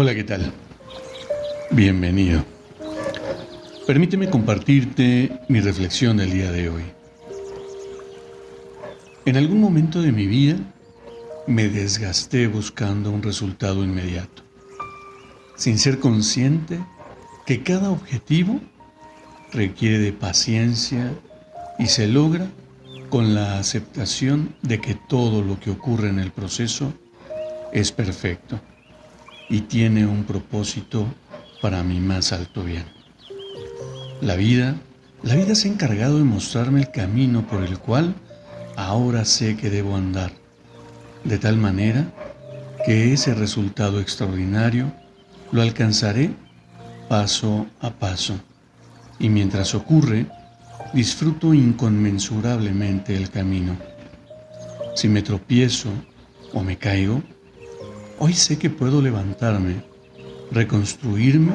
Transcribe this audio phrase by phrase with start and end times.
[0.00, 0.52] Hola, ¿qué tal?
[1.72, 2.44] Bienvenido.
[3.84, 6.84] Permíteme compartirte mi reflexión del día de hoy.
[9.24, 10.56] En algún momento de mi vida
[11.48, 14.44] me desgasté buscando un resultado inmediato,
[15.56, 16.78] sin ser consciente
[17.44, 18.60] que cada objetivo
[19.52, 21.12] requiere de paciencia
[21.76, 22.46] y se logra
[23.10, 26.92] con la aceptación de que todo lo que ocurre en el proceso
[27.72, 28.60] es perfecto
[29.48, 31.06] y tiene un propósito
[31.60, 32.84] para mi más alto bien.
[34.20, 34.76] La vida,
[35.22, 38.14] la vida se ha encargado de mostrarme el camino por el cual
[38.76, 40.32] ahora sé que debo andar,
[41.24, 42.12] de tal manera
[42.84, 44.92] que ese resultado extraordinario
[45.52, 46.30] lo alcanzaré
[47.08, 48.38] paso a paso.
[49.18, 50.26] Y mientras ocurre,
[50.92, 53.76] disfruto inconmensurablemente el camino.
[54.94, 55.90] Si me tropiezo
[56.52, 57.22] o me caigo,
[58.20, 59.76] Hoy sé que puedo levantarme,
[60.50, 61.52] reconstruirme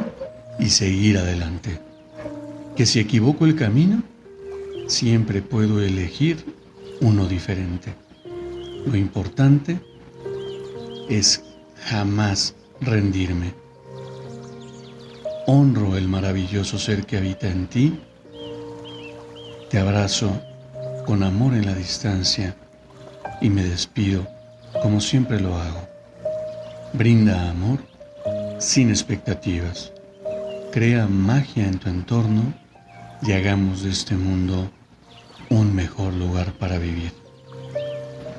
[0.60, 1.82] y seguir adelante.
[2.78, 4.02] Que si equivoco el camino,
[4.88, 6.46] siempre puedo elegir
[7.02, 7.94] uno diferente.
[8.86, 9.78] Lo importante
[11.10, 11.44] es
[11.84, 13.54] jamás rendirme.
[15.46, 18.00] Honro el maravilloso ser que habita en ti.
[19.70, 20.40] Te abrazo
[21.06, 22.56] con amor en la distancia
[23.42, 24.26] y me despido
[24.82, 25.93] como siempre lo hago
[26.94, 27.80] Brinda amor
[28.60, 29.92] sin expectativas.
[30.72, 32.54] Crea magia en tu entorno
[33.24, 34.70] y hagamos de este mundo
[35.50, 37.12] un mejor lugar para vivir.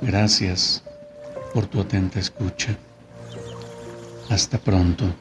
[0.03, 0.85] Gracias
[1.53, 2.77] por tu atenta escucha.
[4.31, 5.13] Hasta pronto.